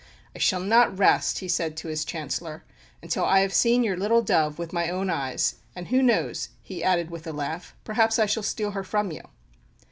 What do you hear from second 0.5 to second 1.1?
not